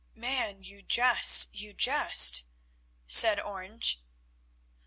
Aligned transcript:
"Man, 0.15 0.63
you 0.63 0.81
jest, 0.81 1.53
you 1.59 1.73
jest!" 1.75 2.41
said 3.05 3.39
Orange. 3.39 4.01